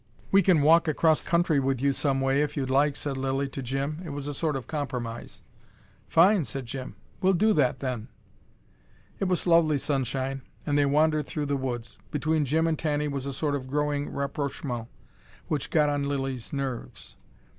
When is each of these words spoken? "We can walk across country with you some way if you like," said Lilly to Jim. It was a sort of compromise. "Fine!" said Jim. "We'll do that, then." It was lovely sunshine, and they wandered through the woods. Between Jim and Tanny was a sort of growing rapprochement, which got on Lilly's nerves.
"We 0.31 0.41
can 0.41 0.63
walk 0.63 0.87
across 0.87 1.21
country 1.23 1.59
with 1.59 1.79
you 1.79 1.93
some 1.93 2.21
way 2.21 2.41
if 2.41 2.57
you 2.57 2.65
like," 2.65 2.95
said 2.95 3.17
Lilly 3.17 3.47
to 3.49 3.61
Jim. 3.61 4.01
It 4.03 4.09
was 4.09 4.25
a 4.27 4.33
sort 4.33 4.55
of 4.55 4.65
compromise. 4.65 5.43
"Fine!" 6.07 6.45
said 6.45 6.65
Jim. 6.65 6.95
"We'll 7.21 7.33
do 7.35 7.53
that, 7.53 7.81
then." 7.81 8.07
It 9.19 9.25
was 9.25 9.45
lovely 9.45 9.77
sunshine, 9.77 10.41
and 10.65 10.75
they 10.75 10.87
wandered 10.87 11.27
through 11.27 11.45
the 11.45 11.55
woods. 11.55 11.99
Between 12.09 12.45
Jim 12.45 12.65
and 12.65 12.79
Tanny 12.79 13.07
was 13.07 13.27
a 13.27 13.31
sort 13.31 13.53
of 13.53 13.67
growing 13.67 14.09
rapprochement, 14.09 14.87
which 15.49 15.69
got 15.69 15.87
on 15.87 16.09
Lilly's 16.09 16.51
nerves. 16.51 17.15